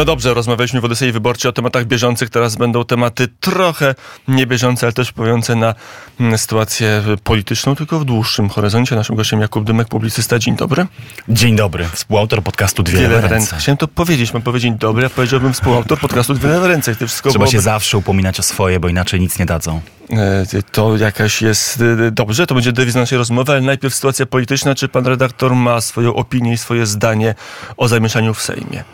[0.00, 3.94] No dobrze, rozmawialiśmy w Odysei Wyborczej o tematach bieżących, teraz będą tematy trochę
[4.28, 5.74] niebieżące, ale też wpływające na
[6.20, 8.96] mm, sytuację polityczną, tylko w dłuższym horyzoncie.
[8.96, 10.38] Naszym gościem Jakub Dymek, publicysta.
[10.38, 10.86] Dzień dobry.
[11.28, 13.28] Dzień dobry, współautor podcastu Dwie Lewe Ręce.
[13.28, 13.56] ręce.
[13.56, 16.92] Chciałem to powiedzieć, mam powiedzieć dobry, a powiedziałbym współautor podcastu Dwie Lewe Ręce.
[16.92, 19.80] I to wszystko Trzeba byłoby- się zawsze upominać o swoje, bo inaczej nic nie dadzą.
[20.10, 24.74] E, To jakaś jest e, dobrze, to będzie dewiz naszej rozmowy, ale najpierw sytuacja polityczna.
[24.74, 27.34] Czy pan redaktor ma swoją opinię i swoje zdanie
[27.76, 28.84] o zamieszaniu w Sejmie?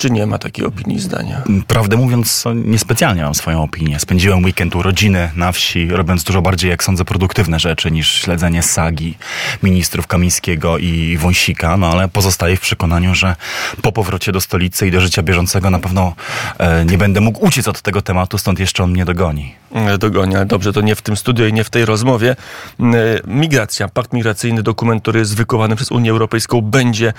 [0.00, 1.42] Czy nie ma takiej opinii zdania?
[1.66, 4.00] Prawdę mówiąc, niespecjalnie mam swoją opinię.
[4.00, 8.62] Spędziłem weekend u rodziny na wsi, robiąc dużo bardziej, jak sądzę, produktywne rzeczy niż śledzenie
[8.62, 9.14] sagi
[9.62, 13.36] ministrów Kamińskiego i Wąsika, no ale pozostaję w przekonaniu, że
[13.82, 16.14] po powrocie do stolicy i do życia bieżącego na pewno
[16.58, 19.54] e, nie będę mógł uciec od tego tematu, stąd jeszcze on mnie dogoni.
[19.74, 22.36] E, Dogoni, ale dobrze, to nie w tym studiu i nie w tej rozmowie.
[22.80, 22.84] E,
[23.26, 27.12] Migracja, pakt migracyjny, dokument, który jest wykonany przez Unię Europejską, będzie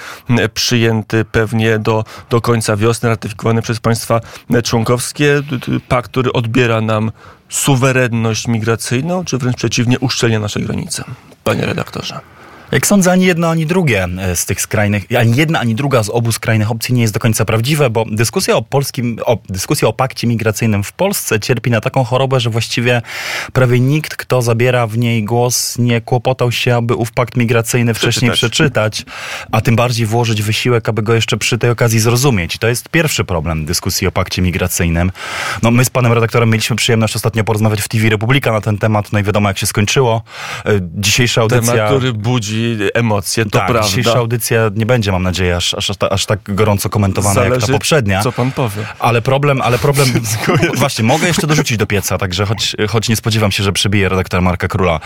[0.53, 4.21] przyjęty pewnie do, do końca wiosny, ratyfikowany przez państwa
[4.63, 5.41] członkowskie.
[5.87, 7.11] Pakt, który odbiera nam
[7.49, 11.03] suwerenność migracyjną, czy wręcz przeciwnie, uszczelnia nasze granice.
[11.43, 12.19] Panie redaktorze.
[12.71, 16.09] Jak sądzę, ani jedno, ani drugie e, z tych skrajnych, ani jedna, ani druga z
[16.09, 19.93] obu skrajnych opcji nie jest do końca prawdziwe, bo dyskusja o polskim, o, dyskusja o
[19.93, 23.01] pakcie migracyjnym w Polsce cierpi na taką chorobę, że właściwie
[23.53, 28.31] prawie nikt, kto zabiera w niej głos, nie kłopotał się, aby ów pakt migracyjny wcześniej
[28.31, 28.51] Przeczytać.
[28.51, 29.05] przeczytać,
[29.51, 32.55] a tym bardziej włożyć wysiłek, aby go jeszcze przy tej okazji zrozumieć.
[32.55, 35.11] I to jest pierwszy problem dyskusji o pakcie migracyjnym.
[35.63, 39.11] No, my z panem redaktorem mieliśmy przyjemność ostatnio porozmawiać w TV Republika na ten temat,
[39.11, 40.23] no i wiadomo jak się skończyło.
[40.65, 41.73] E, Dzisiejsza audycja...
[41.73, 42.60] Temat, który budzi
[42.93, 43.89] emocje, to tak, prawda.
[43.89, 47.73] dzisiejsza audycja nie będzie, mam nadzieję, aż, aż, aż tak gorąco komentowana jak Zależy, ta
[47.73, 48.21] poprzednia.
[48.23, 48.85] co pan powie.
[48.99, 50.07] Ale problem, ale problem.
[50.75, 54.41] Właśnie, mogę jeszcze dorzucić do pieca, także choć, choć nie spodziewam się, że przybije redaktor
[54.41, 54.99] Marka Króla.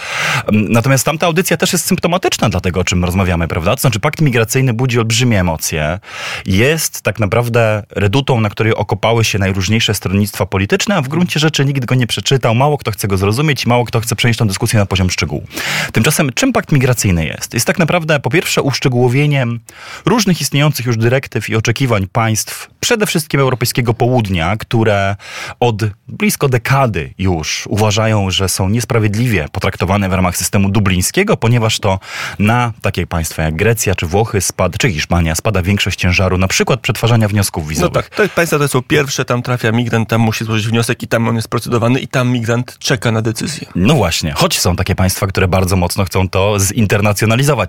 [0.47, 3.75] Mm, Natomiast tamta audycja też jest symptomatyczna dla tego, o czym rozmawiamy, prawda?
[3.75, 5.99] To znaczy, pakt migracyjny budzi olbrzymie emocje.
[6.45, 11.65] Jest tak naprawdę redutą, na której okopały się najróżniejsze stronnictwa polityczne, a w gruncie rzeczy
[11.65, 14.45] nikt go nie przeczytał, mało kto chce go zrozumieć i mało kto chce przenieść tę
[14.45, 15.43] dyskusję na poziom szczegółu.
[15.91, 17.44] Tymczasem, czym pakt migracyjny jest?
[17.53, 19.59] Jest tak naprawdę, po pierwsze, uszczegółowieniem
[20.05, 25.15] różnych istniejących już dyrektyw i oczekiwań państw, przede wszystkim europejskiego południa, które
[25.59, 31.99] od blisko dekady już uważają, że są niesprawiedliwie potraktowane w ramach systemu dublińskiego, ponieważ to
[32.39, 36.79] na takie państwa jak Grecja czy Włochy spadł, czy Hiszpania spada większość ciężaru, na przykład
[36.79, 37.93] przetwarzania wniosków No wizowych.
[37.93, 41.27] tak, te państwa te są pierwsze, tam trafia migrant, tam musi złożyć wniosek i tam
[41.27, 43.67] on jest procedowany i tam migrant czeka na decyzję.
[43.75, 47.24] No właśnie, choć są takie państwa, które bardzo mocno chcą to zinternacjonalizować,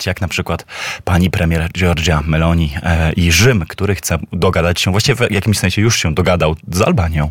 [0.06, 0.66] jak na przykład
[1.04, 5.82] pani premier Giorgia Meloni e, i Rzym, który chce dogadać się, właściwie w jakimś sensie
[5.82, 7.30] już się dogadał z Albanią,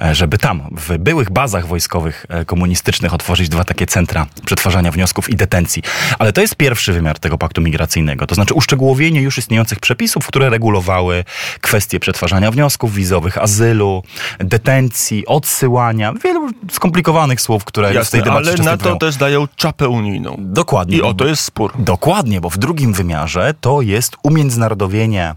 [0.00, 5.30] e, żeby tam, w byłych bazach wojskowych e, komunistycznych otworzyć dwa takie centra przetwarzania wniosków
[5.30, 5.82] i detencji.
[6.18, 10.50] Ale to jest pierwszy wymiar tego paktu migracyjnego, to znaczy uszczegółowienie już istniejących przepisów, które
[10.50, 11.24] regulowały
[11.60, 14.02] kwestie przetwarzania wniosków wizowych, azylu,
[14.38, 19.48] detencji, odsyłania, wielu skomplikowanych słów, które w tej Jasne, debacie ale na to też dają
[19.56, 20.36] czapę unijną.
[20.38, 20.96] Dokładnie.
[20.96, 21.72] I o to jest spór.
[21.78, 25.34] Dokładnie, bo w drugim wymiarze to jest umiędzynarodowienie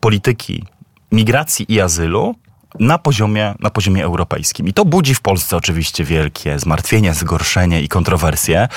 [0.00, 0.64] polityki
[1.12, 2.34] migracji i azylu
[2.78, 4.68] na poziomie, na poziomie europejskim.
[4.68, 8.68] I to budzi w Polsce oczywiście wielkie zmartwienie, zgorszenie i kontrowersje.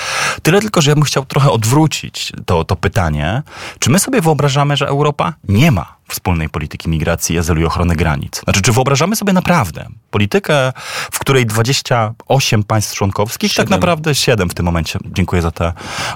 [0.42, 3.42] Tyle tylko, że ja bym chciał trochę odwrócić to, to pytanie.
[3.78, 8.40] Czy my sobie wyobrażamy, że Europa nie ma wspólnej polityki migracji, azylu i ochrony granic?
[8.44, 10.72] Znaczy, czy wyobrażamy sobie naprawdę politykę,
[11.12, 13.70] w której 28 państw członkowskich, tak Siedem.
[13.70, 15.72] naprawdę 7 w tym momencie, dziękuję za tę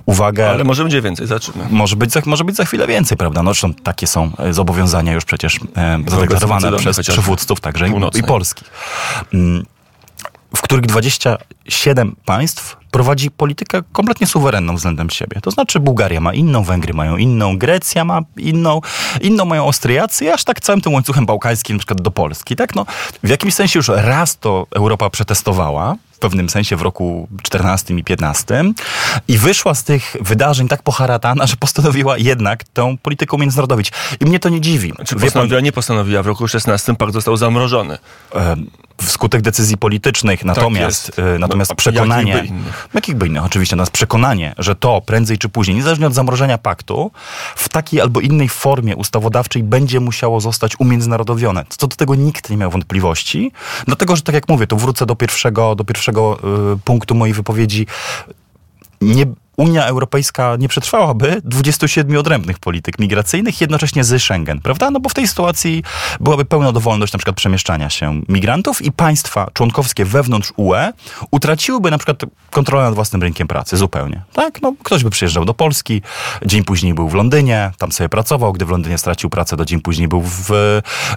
[0.07, 1.67] uwagę, Ale może będzie więcej, zobaczymy.
[1.71, 3.43] może być, za, może być za chwilę więcej, prawda?
[3.43, 8.23] No zresztą takie są e, zobowiązania już przecież e, zadeklarowane przez przywódców także i, i
[8.23, 8.71] polskich.
[9.35, 9.65] Mm,
[10.57, 15.41] w których 27 państw prowadzi politykę kompletnie suwerenną względem siebie.
[15.41, 18.81] To znaczy Bułgaria ma inną, Węgry mają inną, Grecja ma inną,
[19.21, 22.57] inną mają Austriacy i aż tak całym tym łańcuchem bałkańskim na przykład do Polski.
[22.57, 22.75] Tak?
[22.75, 22.87] No,
[23.23, 28.05] w jakimś sensie już raz to Europa przetestowała, w pewnym sensie w roku 14 i
[28.05, 28.65] 15
[29.29, 33.93] i wyszła z tych wydarzeń tak poharatana, że postanowiła jednak tę politykę umiędzynarodowić.
[34.21, 34.93] I mnie to nie dziwi.
[35.07, 36.23] Czy pan, postanowiła, nie postanowiła.
[36.23, 37.99] W roku 16 pakt został zamrożony.
[38.35, 38.57] e,
[39.03, 42.89] wskutek decyzji politycznych, natomiast, e, natomiast No, przekonanie, jakich by innych?
[42.95, 47.11] jakich by innych, oczywiście, natomiast przekonanie, że to prędzej czy później, niezależnie od zamrożenia paktu,
[47.57, 51.65] w takiej albo innej formie ustawodawczej będzie musiało zostać umiędzynarodowione.
[51.69, 53.53] Co do tego nikt nie miał wątpliwości,
[53.87, 56.39] dlatego, że tak jak mówię, to wrócę do pierwszego, do pierwszego
[56.75, 57.87] e, punktu mojej wypowiedzi,
[59.01, 59.27] nie
[59.59, 64.91] Unia Europejska nie przetrwałaby 27 odrębnych polityk migracyjnych jednocześnie z Schengen, prawda?
[64.91, 65.83] No bo w tej sytuacji
[66.21, 70.93] byłaby pełna dowolność na przykład przemieszczania się migrantów i państwa członkowskie wewnątrz UE
[71.31, 74.23] utraciłyby na przykład kontrolę nad własnym rynkiem pracy zupełnie.
[74.33, 74.63] Tak?
[74.63, 76.03] No, ktoś by przyjeżdżał do Polski,
[76.47, 79.81] dzień później był w Londynie, tam sobie pracował, gdy w Londynie stracił pracę, do dzień
[79.81, 80.51] później był w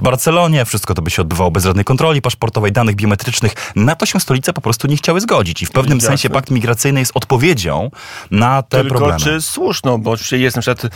[0.02, 3.54] Barcelonie, wszystko to by się odbywało bez żadnej kontroli paszportowej, danych biometrycznych.
[3.76, 7.00] Na to się stolice po prostu nie chciały zgodzić i w pewnym sensie pakt migracyjny
[7.00, 7.92] jest odpowiedzią
[8.32, 9.20] na te Tylko problemy.
[9.20, 10.90] czy słuszną, bo oczywiście jest na przykład, e,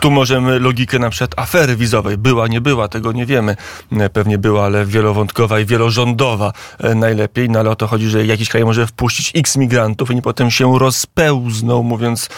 [0.00, 2.18] tu możemy logikę na przykład afery wizowej.
[2.18, 3.56] Była, nie była, tego nie wiemy.
[3.92, 7.50] E, Pewnie była, ale wielowątkowa i wielorządowa e, najlepiej.
[7.50, 10.50] No ale o to chodzi, że jakiś kraj może wpuścić x migrantów i oni potem
[10.50, 12.28] się rozpełzną, mówiąc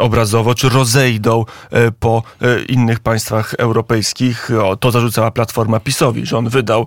[0.00, 1.44] obrazowo, czy rozejdą
[2.00, 2.22] po
[2.68, 4.50] innych państwach europejskich.
[4.64, 6.86] O, to zarzucała Platforma PiSowi, że on wydał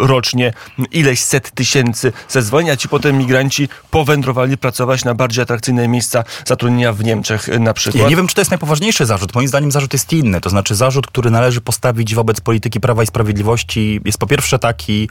[0.00, 0.52] rocznie
[0.92, 6.92] ileś set tysięcy zezwoleń, a ci potem migranci powędrowali pracować na bardziej atrakcyjne miejsca zatrudnienia
[6.92, 8.02] w Niemczech e, na przykład.
[8.02, 9.34] Ja nie wiem, czy to jest najpoważniejszy zarzut.
[9.34, 10.40] Moim zdaniem zarzut jest inny.
[10.40, 15.08] To znaczy zarzut, który należy postawić wobec polityki Prawa i Sprawiedliwości jest po pierwsze taki,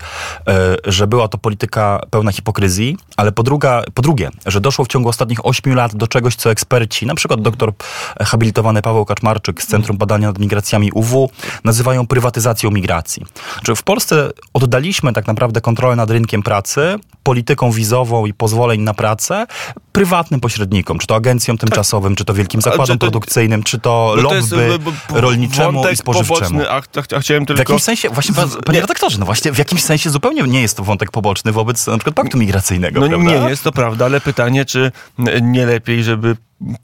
[0.47, 4.87] e, że była to polityka pełna hipokryzji, ale po, druga, po drugie, że doszło w
[4.87, 7.73] ciągu ostatnich ośmiu lat do czegoś, co eksperci, na przykład doktor
[8.19, 11.29] habilitowany Paweł Kaczmarczyk z Centrum Badania nad Migracjami UW,
[11.63, 13.25] nazywają prywatyzacją migracji.
[13.63, 18.93] Że w Polsce oddaliśmy tak naprawdę kontrolę nad rynkiem pracy, polityką wizową i pozwoleń na
[18.93, 19.47] pracę
[19.91, 24.51] prywatnym pośrednikom, czy to agencjom tymczasowym, czy to wielkim zakładom to- produkcyjnym, czy to jest,
[24.51, 26.39] lobby rolniczemu i spożywczemu.
[26.39, 26.81] Poboczny, a,
[27.19, 27.59] chciałem W tylko...
[27.61, 30.83] jakimś sensie, właśnie, pan- panie redaktorze, no właśnie, w jakimś sensie zupełnie nie jest to
[30.83, 33.31] wątek poboczny wobec na przykład paktu migracyjnego, No prawda?
[33.43, 34.91] nie jest to prawda, ale pytanie, czy
[35.41, 36.35] nie lepiej, żeby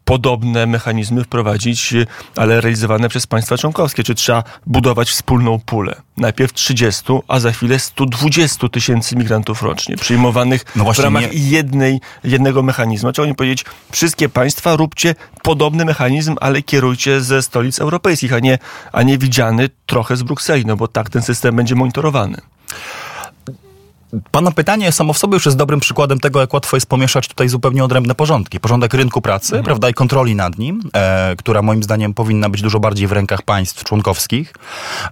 [0.05, 4.03] podobne mechanizmy wprowadzić, y, ale realizowane przez państwa członkowskie?
[4.03, 5.95] Czy trzeba budować wspólną pulę?
[6.17, 12.01] Najpierw 30, a za chwilę 120 tysięcy migrantów rocznie, przyjmowanych No w ramach nie- jednej,
[12.23, 13.11] jednego mechanizmu.
[13.11, 18.57] Trzeba nie powiedzieć, wszystkie państwa róbcie podobny mechanizm, ale kierujcie ze stolic europejskich, a nie,
[18.91, 22.37] a nie widziany trochę z Brukseli, no bo tak ten system będzie monitorowany.
[24.31, 27.49] Pana pytanie samo w sobie już jest dobrym przykładem tego, jak łatwo jest pomieszać tutaj
[27.49, 28.59] zupełnie odrębne porządki.
[28.59, 32.79] Porządek rynku pracy, prawda, i kontroli nad nim, e, która moim zdaniem powinna być dużo
[32.79, 34.53] bardziej w rękach państw członkowskich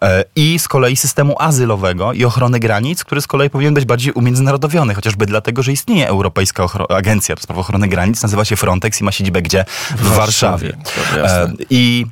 [0.01, 4.13] e, i z kolei systemu azylowego i ochrony granic, który z kolei powinien być bardziej
[4.13, 9.01] umiędzynarodowiony, chociażby dlatego, że istnieje Europejska Ochro- Agencja do spraw ochrony granic, nazywa się Frontex
[9.01, 9.65] i ma siedzibę gdzie?
[9.97, 10.77] W, Warszawie.
[11.11, 11.43] To jasne.
[11.43, 12.05] E, I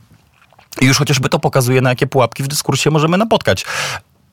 [0.82, 3.66] i już chociażby to pokazuje, na jakie pułapki w dyskursie możemy napotkać.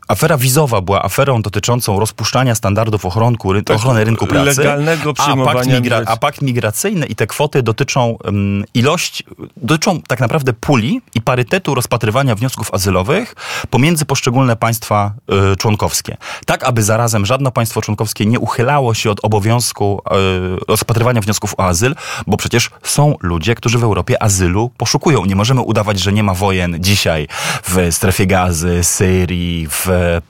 [0.09, 4.63] Afera wizowa była aferą dotyczącą rozpuszczania standardów ochronku, ry, Tak, ochrony rynku pracy.
[4.63, 9.25] legalnego a przyjmowania pakt, migra, a pakt migracyjny i te kwoty dotyczą um, ilości,
[9.57, 13.35] dotyczą tak naprawdę puli i parytetu rozpatrywania wniosków azylowych
[13.71, 15.13] pomiędzy poszczególne państwa
[15.53, 16.17] y, członkowskie.
[16.47, 20.03] Tak, aby zarazem żadne państwo członkowskie nie uchylało się od obowiązku
[20.61, 21.95] y, rozpatrywania wniosków o azyl,
[22.27, 25.25] bo przecież są ludzie, którzy w Europie azylu poszukują.
[25.25, 27.29] Nie możemy udawać, że nie ma wojen dzisiaj
[27.63, 30.21] w strefie gazy, Syrii, w uh,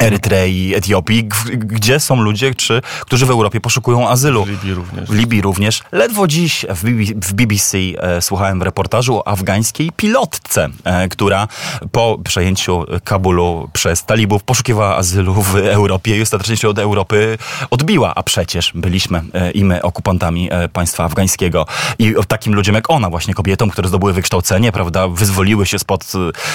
[0.00, 4.44] Erytrei, Etiopii, gdzie są ludzie, czy, którzy w Europie poszukują azylu.
[4.44, 5.10] W Libii również.
[5.10, 5.82] W Libii również.
[5.92, 11.48] Ledwo dziś w BBC, w BBC e, słuchałem reportażu o afgańskiej pilotce, e, która
[11.92, 17.38] po przejęciu Kabulu przez talibów poszukiwała azylu w Europie i ostatecznie się od Europy
[17.70, 18.14] odbiła.
[18.14, 21.66] A przecież byliśmy e, i my okupantami e, państwa afgańskiego.
[21.98, 26.04] I takim ludziom jak ona, właśnie kobietom, które zdobyły wykształcenie, prawda, wyzwoliły się spod,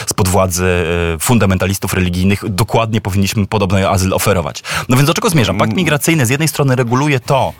[0.05, 0.65] spod władzy
[1.15, 4.63] e, fundamentalistów religijnych, dokładnie powinniśmy podobny azyl oferować.
[4.89, 5.57] No więc do czego zmierzam?
[5.57, 7.53] Pakt migracyjny z jednej strony reguluje to,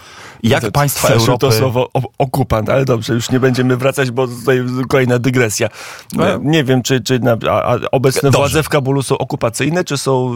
[0.44, 1.38] jak To- państwa Europy...
[1.40, 5.70] to słowo okupant, ale dobrze, już nie będziemy wracać, bo tutaj kolejna dygresja.
[6.14, 6.26] No.
[6.44, 8.38] Nie wiem, czy, czy na, a, a obecne Dobrze.
[8.40, 10.34] władze w Kabulu są okupacyjne, czy są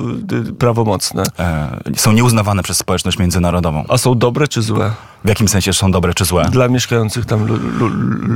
[0.50, 1.24] y, prawomocne?
[1.40, 3.84] e, są nieuznawane przez społeczność międzynarodową.
[3.90, 4.92] A są dobre, czy złe?
[5.26, 6.46] W jakim sensie są dobre czy złe?
[6.52, 7.46] Dla mieszkających tam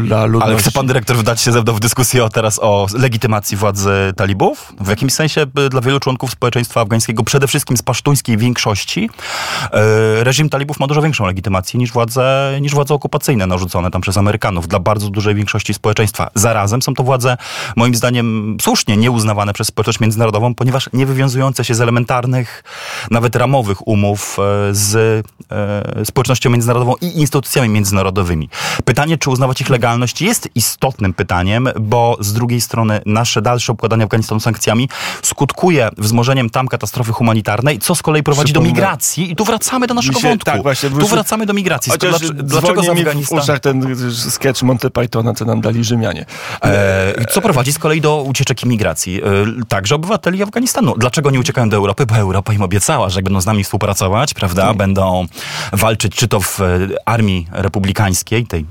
[0.06, 0.50] dla ludności.
[0.50, 3.92] Ale chce pan dyrektor wdać się ze mną w dyskusję o teraz o legitymacji władzy
[4.16, 4.74] talibów?
[4.80, 9.10] W jakimś sensie y, dla wielu członków społeczeństwa afgańskiego, przede wszystkim z pasztuńskiej większości,
[9.72, 14.18] e, reżim talibów ma dużo większą legitymację niż władze, niż władze okupacyjne narzucone tam przez
[14.18, 16.30] Amerykanów dla bardzo dużej większości społeczeństwa.
[16.36, 17.38] Zarazem są to władze,
[17.76, 22.64] moim zdaniem, słusznie nieuznawane przez społeczność międzynarodową, ponieważ nie wywiązujące się z elementarnych,
[23.12, 25.26] nawet ramowych umów e, z
[26.04, 28.50] społecznością międzynarodową i instytucjami międzynarodowymi.
[28.86, 34.04] Pytanie, czy uznawać ich legalność jest istotnym pytaniem, bo z drugiej strony nasze dalsze obkładanie
[34.04, 34.90] Afganistanu sankcjami
[35.22, 39.88] skutkuje wzmożeniem tam katastrofy humanitarnej, co z kolei prowadzi do Przypomnę- migracji i tu wracamy
[39.88, 40.46] do naszego się- wątku.
[40.52, 41.92] tak, właśnie, tu wracamy do migracji.
[41.92, 43.40] Chociaż Dlaczego, dlaczego z dzwoni mi w Afganistan...
[43.40, 46.26] uszach ten sketch Monty Pythona, co nam dali Rzymianie.
[46.64, 49.26] E, co prowadzi z kolei do ucieczek i migracji, e,
[49.68, 50.94] także obywateli Afganistanu.
[50.98, 52.06] Dlaczego nie uciekają do Europy?
[52.06, 55.26] Bo Europa im obiecała, że jak będą z nami współpracować, prawda, będą
[55.74, 56.60] walczyć czy to w
[57.06, 58.66] armii republikańskiej, tej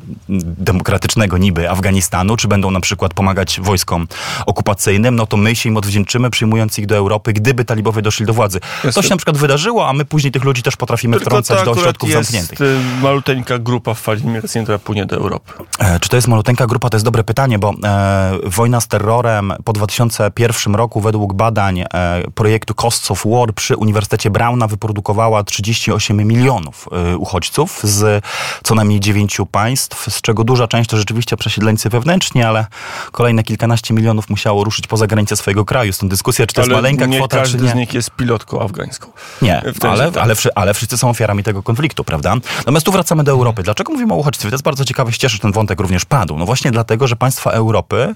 [0.59, 4.07] demokratycznego niby Afganistanu, czy będą na przykład pomagać wojskom
[4.47, 8.35] okupacyjnym, no to my się im odwdzięczymy, przyjmując ich do Europy, gdyby talibowie doszli do
[8.35, 8.61] władzy.
[8.95, 11.65] To się na przykład wydarzyło, a my później tych ludzi też potrafimy Tylko wtrącać to
[11.65, 12.61] do ośrodków jest zamkniętych.
[12.61, 15.53] y, maluteńka grupa w fali migracyjnej, która płynie do Europy.
[15.79, 16.91] E, Czy to jest maluteńka grupa?
[16.91, 21.87] To jest dobre pytanie, bo e, wojna z terrorem po 2001 roku według badań e,
[22.35, 28.25] projektu Costs of War przy Uniwersytecie Brauna wyprodukowała 38 milionów e, uchodźców z
[28.63, 32.67] co najmniej dziewięciu państw, z czego duża część to rzeczywiście przesiedleńcy wewnętrzni, ale
[33.13, 35.93] kolejne kilkanaście milionów musiało ruszyć poza granice swojego kraju.
[35.93, 37.69] Stąd dyskusja, czy to jest maleńka nie kwota, czy nie.
[37.69, 39.13] z nich jest pilotką afgańską.
[39.43, 42.35] Nie, ale, ale, ale wszyscy są ofiarami tego konfliktu, prawda?
[42.59, 43.63] Natomiast tu wracamy do Europy.
[43.63, 44.49] Dlaczego mówimy o uchodźstwie?
[44.49, 46.39] To jest bardzo ciekawe, się cieszę, że ten wątek również padł.
[46.39, 48.15] No właśnie dlatego, że państwa Europy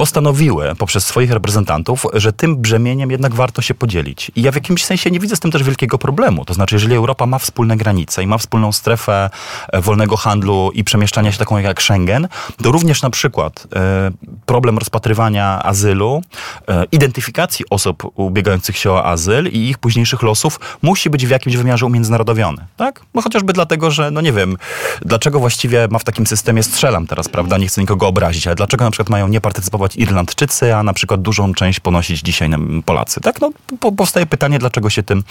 [0.00, 4.30] postanowiły poprzez swoich reprezentantów, że tym brzemieniem jednak warto się podzielić.
[4.36, 6.44] I ja w jakimś sensie nie widzę z tym też wielkiego problemu.
[6.44, 9.30] To znaczy, jeżeli Europa ma wspólne granice i ma wspólną strefę
[9.68, 12.28] e, wolnego handlu i przemieszczania się taką jak Schengen,
[12.62, 14.10] to również na przykład e,
[14.46, 16.22] problem rozpatrywania azylu,
[16.68, 21.56] e, identyfikacji osób ubiegających się o azyl i ich późniejszych losów musi być w jakimś
[21.56, 22.66] wymiarze umiędzynarodowiony.
[22.76, 23.00] Tak?
[23.14, 24.56] No chociażby dlatego, że no nie wiem,
[25.02, 27.58] dlaczego właściwie ma w takim systemie strzelam teraz, prawda?
[27.58, 31.22] Nie chcę nikogo obrazić, ale dlaczego na przykład mają nie partycypować Irlandczycy, a na przykład
[31.22, 32.50] dużą część ponosić dzisiaj
[32.84, 33.20] Polacy?
[33.20, 33.40] Tak?
[33.40, 35.24] No po, powstaje pytanie, dlaczego się tym,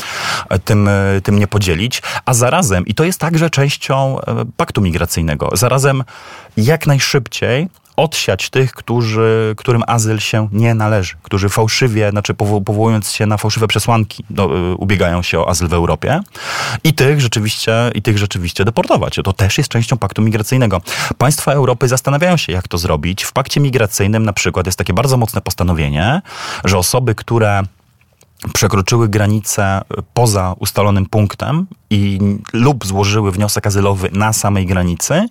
[0.66, 0.90] tym,
[1.24, 6.04] tym nie podzielić, a zarazem, i to jest także częścią e, paktu migracyjnego, zarazem
[6.58, 13.12] jak najszybciej odsiać tych, którzy, którym azyl się nie należy, którzy fałszywie, znaczy powo- powołując
[13.12, 16.20] się na fałszywe przesłanki, do, y, ubiegają się o azyl w Europie
[16.84, 19.16] i tych rzeczywiście, i tych rzeczywiście deportować.
[19.24, 20.82] To też jest częścią paktu migracyjnego.
[21.18, 23.24] Państwa Europy zastanawiają się, jak to zrobić.
[23.24, 26.22] W pakcie migracyjnym na przykład jest takie bardzo mocne postanowienie,
[26.66, 27.64] że osoby, które
[28.54, 29.82] przekroczyły granicę
[30.14, 32.20] poza ustalonym punktem i
[32.54, 35.26] lub złożyły wniosek azylowy na samej granicy,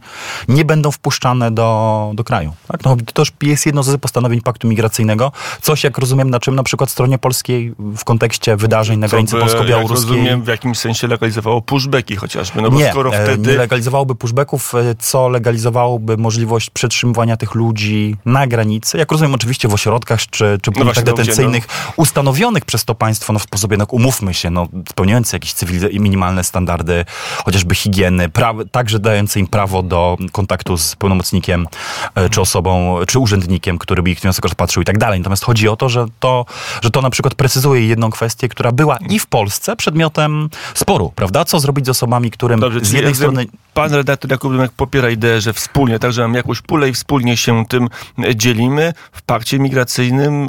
[0.49, 2.53] nie będą wpuszczane do, do kraju.
[2.69, 2.85] Tak?
[2.85, 5.33] No, to też jest jedno z postanowień paktu migracyjnego.
[5.61, 10.11] Coś, jak rozumiem, na czym na przykład stronie polskiej w kontekście wydarzeń na granicy polsko-białoruskiej...
[10.11, 12.63] rozumiem, w jakimś sensie legalizowało pushbacki chociażby.
[12.63, 13.51] No bo nie, skoro e, wtedy...
[13.51, 18.99] nie legalizowałoby pushbacków, e, co legalizowałoby możliwość przetrzymywania tych ludzi na granicy.
[18.99, 23.33] Jak rozumiem, oczywiście w ośrodkach czy, czy punktach właśnie, no, detencyjnych ustanowionych przez to państwo,
[23.33, 27.05] no w sposób jednak umówmy się, no, spełniający jakieś cywiliz- minimalne standardy,
[27.45, 31.67] chociażby higieny, pra- także dające im prawo do kontaktu z pełnomocnikiem
[32.15, 35.21] e, czy osobą, czy urzędnikiem, który by ich wniosek rozpatrzył i tak dalej.
[35.21, 36.47] Natomiast chodzi o to, że to,
[36.83, 41.45] że to na przykład precyzuje jedną kwestię, która była i w Polsce przedmiotem sporu, prawda?
[41.45, 45.41] Co zrobić z osobami, którym Dobrze, z jednej strony Pan redaktor Jakub Dymek popiera ideę,
[45.41, 47.89] że wspólnie, także mamy jakąś pulę i wspólnie się tym
[48.25, 48.93] e, dzielimy.
[49.13, 50.49] W pakcie migracyjnym y,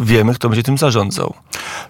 [0.00, 1.34] wiemy, kto będzie tym zarządzał.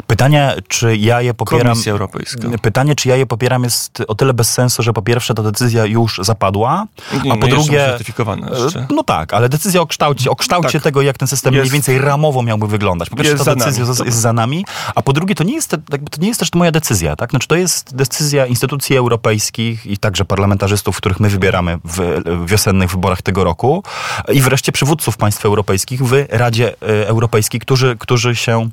[0.06, 1.66] Pytanie, czy ja je popieram.
[1.66, 2.48] Komisja Europejska.
[2.62, 5.84] Pytanie, czy ja je popieram, jest o tyle bez sensu, że po pierwsze ta decyzja
[5.86, 6.86] już zapadła,
[7.24, 7.98] Nie, a no po jeszcze drugie.
[8.64, 8.86] jeszcze.
[8.90, 10.82] No tak, ale decyzja o kształcie, o kształcie Tak.
[10.82, 13.10] tego, jak ten system Jest- mniej więcej ramowo miałby wyglądać.
[13.10, 13.58] Po pierwsze, ta nami.
[13.60, 15.70] decyzja jest, za nami, a po drugie, to nie, jest,
[16.10, 17.16] to nie jest też moja decyzja.
[17.16, 17.30] Tak?
[17.30, 23.22] Znaczy, to jest decyzja instytucji europejskich i także parlamentarzystów, których my wybieramy w wiosennych wyborach
[23.22, 23.82] tego roku
[24.32, 28.68] i wreszcie przywódców państw europejskich w Radzie e, Europejskiej, którzy, którzy, się,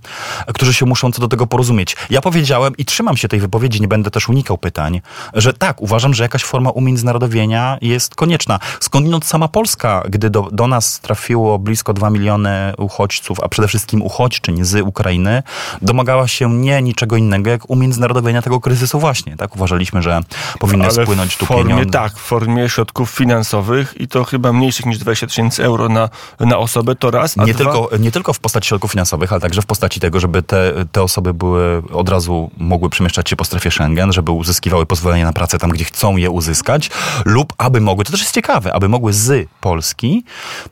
[0.48, 1.96] którzy się muszą co do tego porozumieć.
[2.10, 5.02] Ja powiedziałem i trzymam się tej wypowiedzi, nie będę też unikał pytań,
[5.34, 8.60] że tak, uważam, że jakaś forma umiędzynarodowienia jest konieczna.
[8.80, 14.02] Skądinąd sama Polska, gdy do, do nas trafiło blisko 2 miliony uchodźców, a przede wszystkim
[14.02, 15.44] uchodźczyń z Ukrainy,
[15.82, 19.38] domagała się nie niczego innego, jak umiędzynarodowienia tego kryzysu właśnie.
[19.38, 20.22] Tak Uważaliśmy, że
[20.60, 21.92] powinny Ale spłynąć tu formie, pieniądze.
[21.92, 26.10] tak, w formie środków finansowych i to chyba mniejszych niż 20 tysięcy euro na,
[26.40, 27.38] na osobę, to raz.
[27.38, 30.20] A Nie dwa, tylko, nie tylko w postaci środków finansowych, ale także w postaci tego,
[30.20, 34.86] żeby te, te osoby były od razu mogły przemieszczać się po strefie Schengen, żeby uzyskiwały
[34.86, 36.90] pozwolenie na pracę tam, gdzie chcą je uzyskać,
[37.26, 40.24] lub aby mogły, to też jest ciekawe, aby mogły z Polski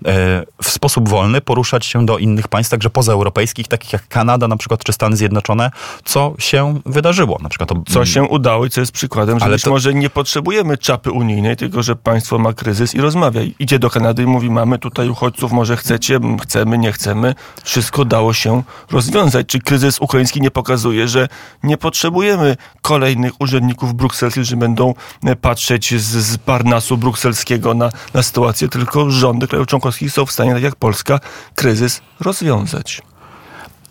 [0.05, 4.57] e, w sposób wolny poruszać się do innych państw, także pozaeuropejskich, takich jak Kanada na
[4.57, 5.71] przykład, czy Stany Zjednoczone,
[6.05, 7.39] co się wydarzyło.
[7.41, 9.93] Na przykład to, Co się udało i co jest przykładem, że Ale być to- może
[9.93, 13.41] nie potrzebujemy czapy unijnej, tylko że państwo ma kryzys i rozmawia.
[13.59, 17.35] Idzie do Kanady i mówi, mamy tutaj uchodźców, może chcecie, chcemy, nie chcemy.
[17.63, 19.47] Wszystko dało się rozwiązać.
[19.47, 21.27] Czy kryzys ukraiński nie pokazuje, że
[21.63, 24.93] nie potrzebujemy kolejnych urzędników brukselskich, którzy będą
[25.23, 30.31] e, patrzeć z, z Parnasu brukselskiego na, na sytuację, tylko rządy krajów członkowskich są w
[30.31, 31.19] stanie, tak jak Polska,
[31.55, 33.01] kryzys rozwiązać.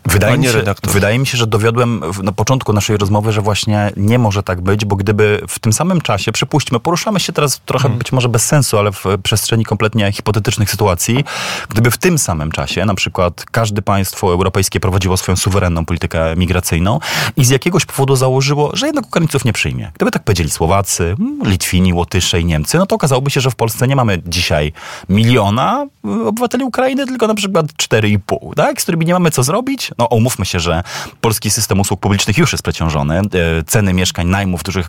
[0.06, 4.18] Wydaje mi, się, wydaje mi się, że dowiodłem na początku naszej rozmowy, że właśnie nie
[4.18, 8.12] może tak być, bo gdyby w tym samym czasie, przypuśćmy, poruszamy się teraz trochę być
[8.12, 11.24] może bez sensu, ale w przestrzeni kompletnie hipotetycznych sytuacji,
[11.68, 16.98] gdyby w tym samym czasie na przykład każde państwo europejskie prowadziło swoją suwerenną politykę migracyjną
[17.36, 19.92] i z jakiegoś powodu założyło, że jednak Ukraińców nie przyjmie.
[19.94, 23.88] Gdyby tak powiedzieli Słowacy, Litwini, Łotysze i Niemcy, no to okazałoby się, że w Polsce
[23.88, 24.72] nie mamy dzisiaj
[25.08, 25.86] miliona
[26.26, 28.80] obywateli Ukrainy, tylko na przykład 4,5, tak?
[28.80, 29.93] z którymi nie mamy co zrobić.
[29.98, 30.82] No umówmy się, że
[31.20, 33.22] polski system usług publicznych już jest przeciążony.
[33.66, 34.86] Ceny mieszkań, najmu w dużych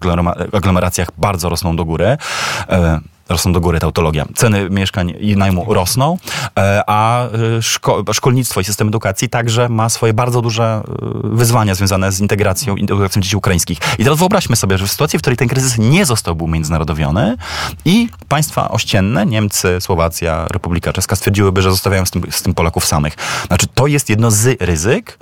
[0.53, 2.17] aglomeracjach bardzo rosną do góry
[3.29, 4.25] rosną do góry, tautologia.
[4.35, 6.17] Ceny mieszkań i najmu rosną,
[6.87, 7.27] a
[7.61, 10.81] szko szkolnictwo i system edukacji także ma swoje bardzo duże
[11.23, 13.77] wyzwania związane z integracją, integracją dzieci ukraińskich.
[13.99, 17.37] I teraz wyobraźmy sobie, że w sytuacji, w której ten kryzys nie zostałby umiędzynarodowiony
[17.85, 22.85] i państwa ościenne, Niemcy, Słowacja, Republika Czeska stwierdziłyby, że zostawiają z tym, z tym Polaków
[22.85, 23.15] samych.
[23.47, 25.19] Znaczy, to jest jedno z ryzyk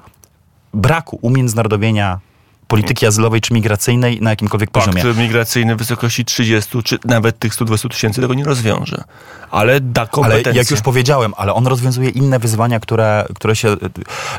[0.74, 2.20] braku umiędzynarodowienia
[2.68, 5.04] polityki azylowej czy migracyjnej na jakimkolwiek poziomie.
[5.04, 9.04] Pakt migracyjny w wysokości 30 czy nawet tych 120 tysięcy tego nie rozwiąże.
[9.52, 10.52] Ale da kompetencje.
[10.52, 13.78] Ale jak już powiedziałem, ale on rozwiązuje inne wyzwania, które, które się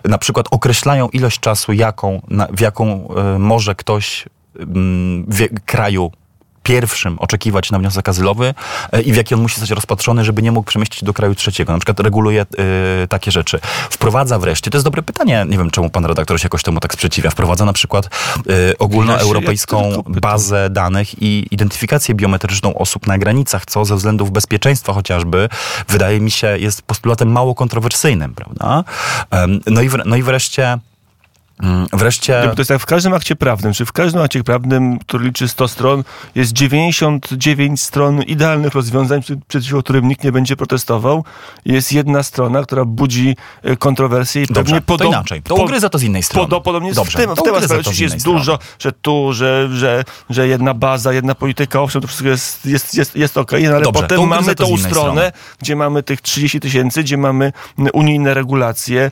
[0.05, 4.25] na przykład określają ilość czasu, jaką, na, w jaką y, może ktoś
[5.29, 6.13] w kraju
[6.65, 8.55] pierwszym oczekiwać na wniosek azylowy
[8.93, 11.73] e, i w jaki on musi zostać rozpatrzony, żeby nie mógł przemieścić do kraju trzeciego.
[11.73, 12.43] Na przykład reguluje
[13.05, 13.61] y, takie rzeczy.
[13.91, 16.95] Wprowadza wreszcie, to jest dobre pytanie, nie wiem czemu pan redaktor się jakoś temu tak
[16.95, 18.07] sprzeciwia, wprowadza na przykład
[18.71, 25.49] y, ogólnoeuropejską bazę danych i identyfikację biometryczną osób na granicach, co ze względów bezpieczeństwa chociażby,
[25.89, 28.85] wydaje mi się, jest postulatem mało kontrowersyjnym, prawda?
[29.67, 30.79] No i, no i wreszcie
[31.93, 32.43] wreszcie.
[32.43, 35.69] To jest tak w każdym akcie prawnym, czy w każdym akcie prawnym, który liczy 100
[35.69, 41.25] stron, jest 99 stron idealnych rozwiązań, przeciwko którym nikt nie będzie protestował.
[41.65, 45.13] Jest jedna strona, która budzi e, kontrowersje i Dobrze, pewnie podobnie.
[45.13, 45.43] inaczej.
[45.43, 46.47] To ugryza to z innej strony.
[46.47, 48.39] Podo, podobnie Dobrze, w tym, w tym aspekcie jest strony.
[48.39, 52.95] dużo, że tu, że, że, że jedna baza, jedna polityka, owszem, to wszystko jest, jest,
[52.95, 55.33] jest, jest okej, okay, no ale Dobrze, potem to mamy tą stronę, strony.
[55.59, 57.53] gdzie mamy tych 30 tysięcy, gdzie mamy
[57.93, 59.11] unijne regulacje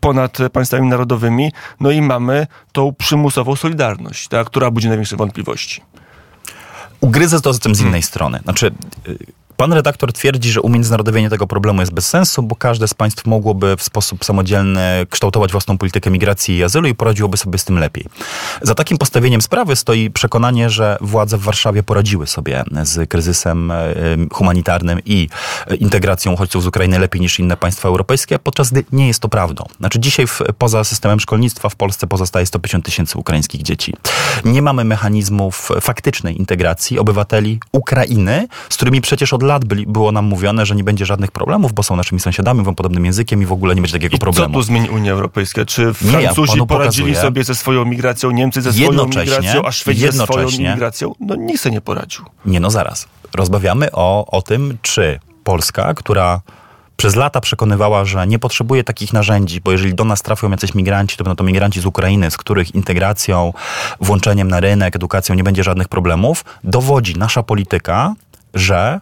[0.00, 1.52] ponad państwami narodowymi,
[1.84, 5.80] no i mamy tą przymusową solidarność, ta, która budzi największe wątpliwości.
[7.00, 8.02] Ugryzę to zatem z innej hmm.
[8.02, 8.40] strony.
[8.44, 8.70] Znaczy,
[9.08, 9.18] y,
[9.56, 13.76] Pan redaktor twierdzi, że umiędzynarodowienie tego problemu jest bez sensu, bo każde z państw mogłoby
[13.76, 18.04] w sposób samodzielny kształtować własną politykę migracji i azylu i poradziłoby sobie z tym lepiej.
[18.62, 23.94] Za takim postawieniem sprawy stoi przekonanie, że władze w Warszawie poradziły sobie z kryzysem e,
[24.32, 25.28] humanitarnym i
[25.80, 29.64] integracją uchodźców z Ukrainy lepiej niż inne państwa europejskie, podczas gdy nie jest to prawdą.
[29.80, 33.94] Znaczy dzisiaj w, poza systemem szkolnictwa w Polsce pozostaje 150 tysięcy ukraińskich dzieci.
[34.44, 40.24] Nie mamy mechanizmów faktycznej integracji obywateli Ukrainy, z którymi przecież od lat byli, było nam
[40.24, 43.52] mówione, że nie będzie żadnych problemów, bo są naszymi sąsiadami, mówią podobnym językiem i w
[43.52, 44.48] ogóle nie będzie takiego I problemu.
[44.48, 45.64] co tu zmieni Unia Europejska?
[45.64, 50.00] Czy Francuzi ja poradzili pokazuję, sobie ze swoją migracją, Niemcy ze swoją migracją, a Szwedzi
[50.00, 51.12] ze swoją migracją?
[51.20, 52.24] No nikt sobie nie poradził.
[52.46, 53.06] Nie, no zaraz.
[53.34, 56.40] Rozmawiamy o, o tym, czy Polska, która
[56.96, 61.16] przez lata przekonywała, że nie potrzebuje takich narzędzi, bo jeżeli do nas trafią jacyś migranci,
[61.16, 63.52] to będą to migranci z Ukrainy, z których integracją,
[64.00, 68.14] włączeniem na rynek, edukacją nie będzie żadnych problemów, dowodzi nasza polityka,
[68.54, 68.98] że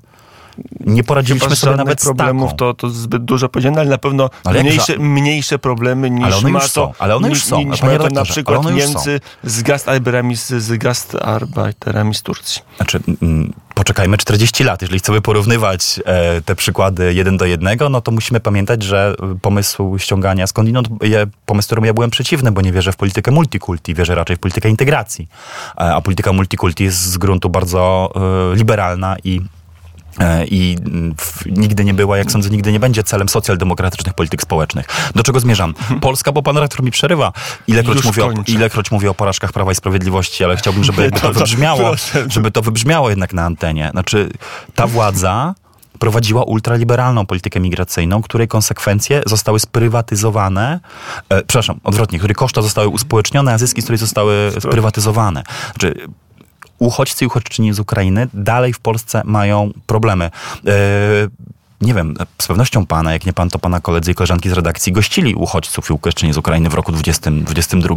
[0.81, 2.57] nie poradziliśmy sobie nawet z problemów, taką.
[2.57, 6.61] To, to zbyt dużo powiedziane, ale na pewno ale mniejsze, mniejsze problemy niż ale one
[6.61, 7.63] są, to, ale one już są.
[7.63, 12.63] Niż mają to na przykład Niemcy z Gastarbeiterami z, z Gastarbeiterami z Turcji.
[12.77, 13.01] Znaczy,
[13.75, 14.83] poczekajmy 40 lat.
[14.83, 19.99] Jeżeli chcemy porównywać e, te przykłady jeden do jednego, no to musimy pamiętać, że pomysł
[19.99, 24.15] ściągania skądinąd, je, pomysł, któremu ja byłem przeciwny, bo nie wierzę w politykę multikulti, wierzę
[24.15, 25.29] raczej w politykę integracji.
[25.77, 28.13] E, a polityka multikulti jest z gruntu bardzo
[28.53, 29.62] e, liberalna i E,
[30.51, 30.77] i
[31.47, 34.87] nigdy nie była, jak sądzę, nigdy nie będzie celem socjaldemokratycznych polityk społecznych.
[35.15, 35.71] Do czego zmierzam?
[35.71, 36.01] Mhm.
[36.01, 37.33] Polska, bo pan rektor mi przerywa.
[37.67, 41.33] Ilekroć mówię, o, ilekroć mówię o porażkach Prawa i Sprawiedliwości, ale chciałbym, żeby to, to
[41.33, 41.95] wybrzmiało,
[42.29, 43.91] żeby to wybrzmiało jednak na antenie.
[43.93, 44.31] Znaczy,
[44.75, 45.55] ta władza
[45.99, 50.81] prowadziła ultraliberalną politykę migracyjną, której konsekwencje zostały sprywatyzowane,
[51.29, 55.43] e, przepraszam, odwrotnie, której koszta zostały uspołecznione, a zyski z której zostały sprywatyzowane.
[55.71, 55.95] Znaczy,
[56.87, 60.31] uchodźcy i uchodźczyni z Ukrainy dalej w Polsce mają problemy.
[61.83, 64.53] E, nie wiem, z pewnością pana, jak nie pan, to pana koledzy i koleżanki z
[64.53, 67.95] redakcji gościli uchodźców i uchodźczyni z Ukrainy w roku 2022.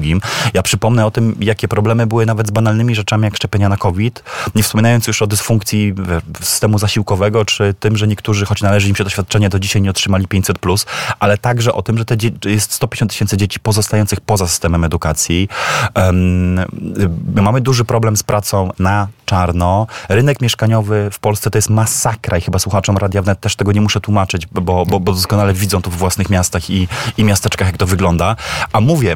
[0.54, 4.24] Ja przypomnę o tym, jakie problemy były nawet z banalnymi rzeczami jak szczepienia na COVID,
[4.56, 5.93] nie wspominając już o dysfunkcji
[6.41, 10.28] systemu zasiłkowego, czy tym, że niektórzy, choć należy im się doświadczenie, do dzisiaj nie otrzymali
[10.28, 10.86] 500+,
[11.19, 15.50] ale także o tym, że te jest 150 tysięcy dzieci pozostających poza systemem edukacji.
[15.95, 16.60] Um,
[17.36, 19.88] mamy duży problem z pracą na czarno.
[20.09, 23.81] Rynek mieszkaniowy w Polsce to jest masakra i chyba słuchaczom Radia Wnet też tego nie
[23.81, 27.77] muszę tłumaczyć, bo, bo, bo doskonale widzą to w własnych miastach i, i miasteczkach, jak
[27.77, 28.35] to wygląda.
[28.71, 29.15] A mówię,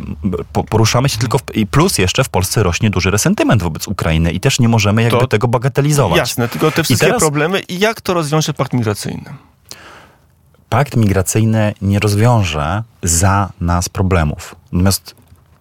[0.53, 4.31] po, poruszamy się tylko w, i plus jeszcze w Polsce rośnie duży resentyment wobec Ukrainy
[4.31, 6.17] i też nie możemy jakby to tego bagatelizować.
[6.17, 9.33] Jasne, tylko te wszystkie I teraz, problemy i jak to rozwiąże pakt migracyjny?
[10.69, 14.55] Pakt migracyjny nie rozwiąże za nas problemów.
[14.71, 15.15] Natomiast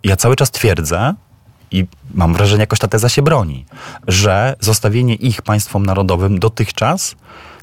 [0.04, 1.14] ja cały czas twierdzę,
[1.70, 3.64] i mam wrażenie, jakoś ta teza się broni,
[4.08, 7.16] że zostawienie ich państwom narodowym dotychczas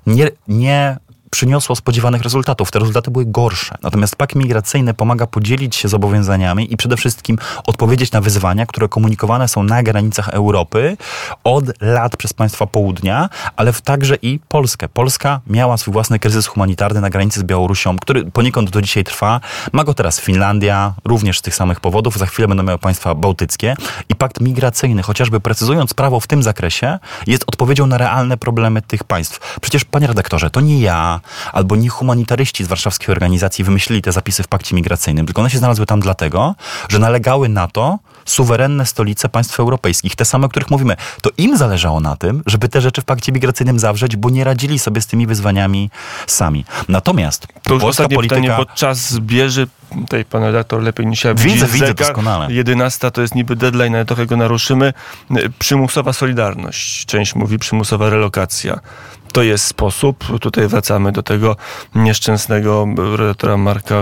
[0.07, 0.97] nie, nie
[1.35, 2.71] przyniosło spodziewanych rezultatów.
[2.71, 3.75] Te rezultaty były gorsze.
[3.83, 9.47] Natomiast pakt migracyjny pomaga podzielić się zobowiązaniami i przede wszystkim odpowiedzieć na wyzwania, które komunikowane
[9.47, 10.97] są na granicach Europy
[11.43, 14.89] od lat przez państwa południa, ale także i Polskę.
[14.89, 19.41] Polska miała swój własny kryzys humanitarny na granicy z Białorusią, który poniekąd do dzisiaj trwa.
[19.71, 22.17] Ma go teraz Finlandia, również z tych samych powodów.
[22.17, 23.75] Za chwilę będą miały państwa bałtyckie.
[24.09, 29.03] I pakt migracyjny, chociażby precyzując prawo w tym zakresie, jest odpowiedzią na realne problemy tych
[29.03, 29.59] państw.
[29.61, 31.19] Przecież, panie redaktorze, to nie ja,
[31.53, 35.57] albo nie humanitaryści z warszawskiej organizacji wymyślili te zapisy w pakcie migracyjnym, tylko one się
[35.57, 36.55] znalazły tam dlatego,
[36.89, 40.95] że nalegały na to suwerenne stolice państw europejskich, te same, o których mówimy.
[41.21, 44.79] To im zależało na tym, żeby te rzeczy w pakcie migracyjnym zawrzeć, bo nie radzili
[44.79, 45.89] sobie z tymi wyzwaniami
[46.27, 46.65] sami.
[46.89, 48.41] Natomiast to już polska polityka...
[48.41, 52.53] pytanie, bo czas zbierze tutaj pan redaktor lepiej niż ja widzę, widzę doskonale.
[52.53, 54.93] 11 to jest niby deadline, ale trochę go naruszymy.
[55.59, 57.05] Przymusowa solidarność.
[57.05, 58.79] Część mówi przymusowa relokacja
[59.35, 60.39] to jest sposób.
[60.39, 61.55] Tutaj wracamy do tego
[61.95, 63.95] nieszczęsnego redaktora Marka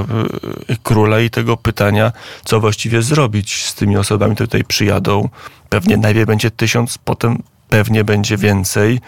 [0.69, 2.11] y, Króla i tego pytania,
[2.45, 5.29] co właściwie zrobić z tymi osobami, które tutaj przyjadą.
[5.69, 8.99] Pewnie najpierw będzie tysiąc, potem pewnie będzie więcej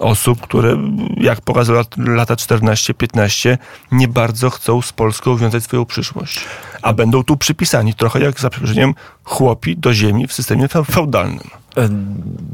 [0.00, 0.76] osób, które,
[1.16, 3.58] jak pokazują lata 14-15,
[3.92, 6.40] nie bardzo chcą z Polską wiązać swoją przyszłość.
[6.82, 11.61] A będą tu przypisani trochę jak za przeproszeniem chłopi do ziemi w systemie feudalnym.
[11.76, 11.88] E,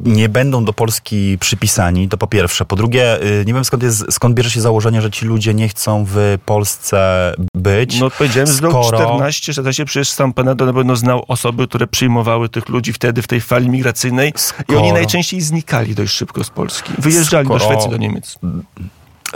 [0.04, 2.64] nie będą do Polski przypisani, to po pierwsze.
[2.64, 5.68] Po drugie, y, nie wiem skąd, jest, skąd bierze się założenie, że ci ludzie nie
[5.68, 8.00] chcą w Polsce być.
[8.00, 8.84] No powiedziałem, skoro...
[8.84, 12.92] z 14, że się przecież sam Penedo na pewno znał osoby, które przyjmowały tych ludzi
[12.92, 14.64] wtedy w tej fali migracyjnej skoro...
[14.68, 16.92] i oni najczęściej znikali dość szybko z Polski.
[16.98, 17.58] Wyjeżdżali skoro...
[17.58, 18.38] do Szwecji, do Niemiec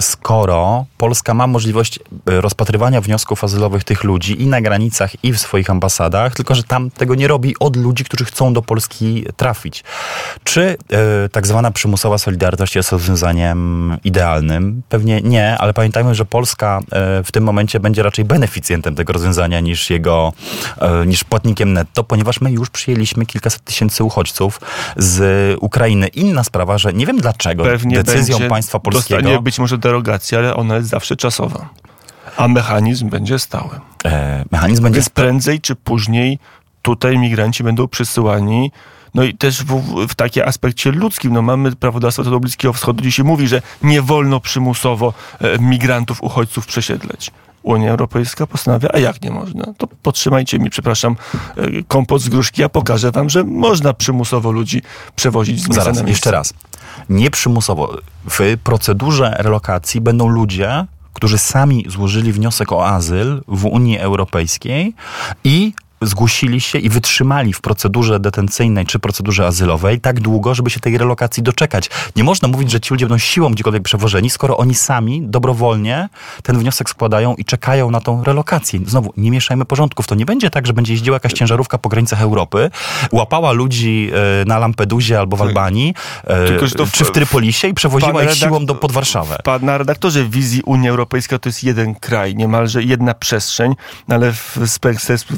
[0.01, 5.39] skoro Polska ma możliwość e, rozpatrywania wniosków azylowych tych ludzi i na granicach, i w
[5.39, 9.85] swoich ambasadach, tylko że tam tego nie robi od ludzi, którzy chcą do Polski trafić.
[10.45, 14.83] Czy e, tak zwana przymusowa solidarność jest rozwiązaniem idealnym?
[14.89, 19.61] Pewnie nie, ale pamiętajmy, że Polska e, w tym momencie będzie raczej beneficjentem tego rozwiązania
[19.61, 20.33] niż jego,
[21.07, 24.61] niż płatnikiem netto, ponieważ my już przyjęliśmy kilkaset tysięcy uchodźców
[24.97, 26.09] z Ukrainy.
[26.09, 29.43] Inna sprawa, że nie wiem dlaczego Pewnie decyzją państwa polskiego...
[29.43, 31.69] być może derogacja, ale ona jest zawsze czasowa.
[32.37, 33.81] A mechanizm będzie stały.
[34.05, 36.39] E, mechanizm będzie Więc prędzej czy później
[36.83, 38.71] tutaj migranci będą przysyłani
[39.15, 43.13] no i też w, w takim aspekcie ludzkim, no mamy prawodawstwo do Bliskiego Wschodu, gdzie
[43.13, 47.31] się mówi, że nie wolno przymusowo e, migrantów, uchodźców przesiedleć.
[47.63, 49.65] Unia Europejska postanawia, a jak nie można?
[49.79, 51.17] To potrzymajcie mi, przepraszam,
[51.57, 54.83] e, kompot z gruszki, ja pokażę wam, że można przymusowo ludzi
[55.17, 56.11] przewozić z miejsca Zaraz, na miejsce.
[56.11, 56.55] jeszcze raz.
[57.09, 57.99] Nie przymusowo.
[58.31, 64.95] W procedurze relokacji będą ludzie, którzy sami złożyli wniosek o azyl w Unii Europejskiej
[65.45, 65.73] i
[66.03, 70.99] zgłosili się i wytrzymali w procedurze detencyjnej czy procedurze azylowej tak długo, żeby się tej
[70.99, 71.91] relokacji doczekać.
[72.17, 76.09] Nie można mówić, że ci ludzie będą siłą gdziekolwiek przewożeni, skoro oni sami dobrowolnie
[76.43, 78.81] ten wniosek składają i czekają na tą relokację.
[78.87, 80.07] Znowu, nie mieszajmy porządków.
[80.07, 82.71] To nie będzie tak, że będzie jeździła jakaś ciężarówka po granicach Europy,
[83.13, 84.11] łapała ludzi
[84.43, 85.49] e, na Lampedusie albo w tak.
[85.49, 89.39] Albanii, e, w, czy w Trypolisie i przewoziła ich siłą do, pod Warszawę.
[89.61, 93.75] Na redaktorze wizji Unia Europejska to jest jeden kraj, niemalże jedna przestrzeń,
[94.09, 94.59] ale w,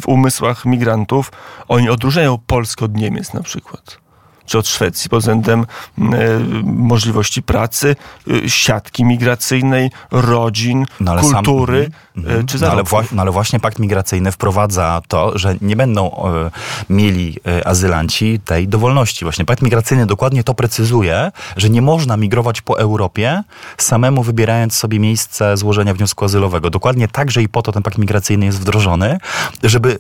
[0.03, 1.33] w umysłach migrantów,
[1.69, 4.05] oni odróżniają Polskę od Niemiec na przykład
[4.47, 5.67] czy od Szwecji pod względem
[5.99, 6.05] e,
[6.65, 7.97] możliwości pracy,
[8.45, 13.79] e, siatki migracyjnej, rodzin, no kultury sam, e, czy no ale, no ale, właśnie pakt
[13.79, 16.51] migracyjny wprowadza to, że nie będą e,
[16.91, 19.25] mieli azylanci tej dowolności.
[19.25, 23.43] Właśnie pakt migracyjny dokładnie to precyzuje, że nie można migrować po Europie
[23.79, 26.71] samemu wybierając sobie miejsce złożenia wniosku azylowego.
[26.71, 29.19] Dokładnie także i po to ten pakt migracyjny jest wdrożony,
[29.63, 29.99] żeby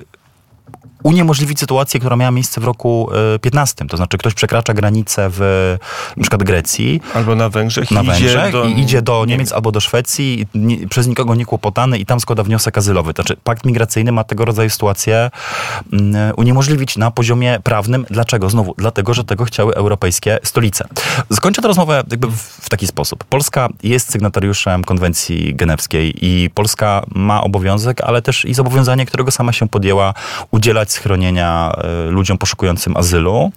[1.04, 3.08] uniemożliwić sytuację, która miała miejsce w roku
[3.40, 3.84] 15.
[3.84, 5.76] E, to znaczy ktoś przekracza granicę w
[6.16, 7.00] na przykład Grecji.
[7.14, 7.90] Albo na Węgrzech.
[7.90, 11.44] Na Węgrzech idzie do, i idzie do Niemiec albo do Szwecji, nie, przez nikogo nie
[11.44, 13.14] kłopotany i tam składa wniosek azylowy.
[13.14, 15.30] To znaczy pakt migracyjny ma tego rodzaju sytuację
[15.92, 18.06] um, uniemożliwić na poziomie prawnym.
[18.10, 18.50] Dlaczego?
[18.50, 20.88] Znowu, dlatego, że tego chciały europejskie stolice.
[21.32, 23.24] Skończę tę rozmowę jakby w, w taki sposób.
[23.24, 29.52] Polska jest sygnatariuszem konwencji genewskiej i Polska ma obowiązek, ale też i zobowiązanie, którego sama
[29.52, 30.14] się podjęła,
[30.50, 31.72] udzielać schronienia
[32.08, 33.52] y, ludziom poszukującym azylu.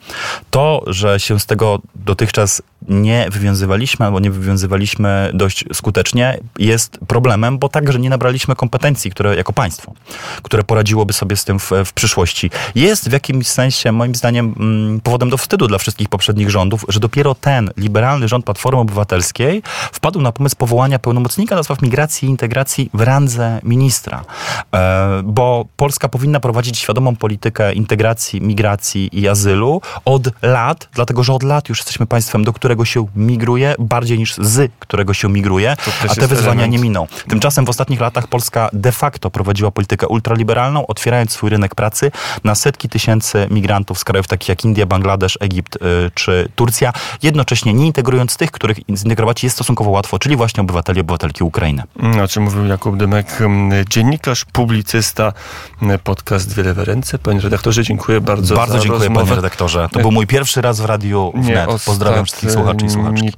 [0.52, 7.58] To, że się z tego dotychczas nie wywiązywaliśmy albo nie wywiązywaliśmy dość skutecznie, jest problemem,
[7.58, 9.93] bo także nie nabraliśmy kompetencji, które jako państwo,
[10.43, 12.52] które poradziłoby sobie z tym w, w przyszłości.
[12.76, 17.00] Jest w jakimś sensie, moim zdaniem, mm, powodem do wstydu dla wszystkich poprzednich rządów, że
[17.00, 22.32] dopiero ten liberalny rząd Platformy Obywatelskiej wpadł na pomysł powołania pełnomocnika do spraw migracji i
[22.32, 24.23] integracji w randze ministra.
[24.73, 31.34] E, bo Polska powinna prowadzić świadomą politykę integracji, migracji i azylu od lat, dlatego że
[31.34, 35.75] od lat już jesteśmy państwem, do którego się migruje, bardziej niż z którego się migruje,
[36.10, 36.71] a te wyzwania element.
[36.71, 37.08] nie miną.
[37.30, 42.12] Tymczasem w ostatnich latach Polska de facto prowadziła politykę ultraliberalną, otwierając swój rynek pracy
[42.43, 45.80] na setki tysięcy migrantów z krajów takich jak India, Bangladesz, Egipt y,
[46.13, 51.43] czy Turcja, jednocześnie nie integrując tych, których zintegrować jest stosunkowo łatwo, czyli właśnie obywateli, obywatelki
[51.43, 51.84] Ukrainy.
[52.23, 53.39] O czym mówił Jakub Dymek,
[53.89, 55.34] dziennikarz, publicysta,
[56.03, 56.80] podcast Wiele w
[57.24, 59.26] Panie redaktorze, dziękuję bardzo Bardzo dziękuję rozmowę.
[59.26, 59.89] panie redaktorze.
[59.91, 61.70] To był mój pierwszy raz w Radiu Wnet.
[61.86, 63.32] Pozdrawiam wszystkich słuchaczy i słuchaczki.